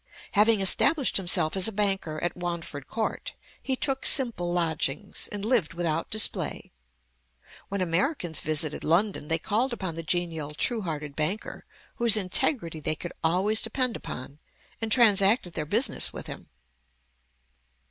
Having 0.31 0.61
established 0.61 1.17
himself 1.17 1.55
as 1.55 1.67
a 1.67 1.71
banker 1.71 2.17
at 2.23 2.35
Wanford 2.35 2.87
Court, 2.87 3.35
he 3.61 3.75
took 3.75 4.03
simple 4.07 4.51
lodgings, 4.51 5.29
and 5.31 5.45
lived 5.45 5.75
without 5.75 6.09
display. 6.09 6.71
When 7.69 7.81
Americans 7.81 8.39
visited 8.39 8.83
London, 8.83 9.27
they 9.27 9.37
called 9.37 9.71
upon 9.73 9.93
the 9.93 10.01
genial, 10.01 10.55
true 10.55 10.81
hearted 10.81 11.15
banker, 11.15 11.65
whose 11.97 12.17
integrity 12.17 12.79
they 12.79 12.95
could 12.95 13.13
always 13.23 13.61
depend 13.61 13.95
upon, 13.95 14.39
and 14.81 14.91
transacted 14.91 15.53
their 15.53 15.67
business 15.67 16.11
with 16.11 16.25
him. 16.25 16.49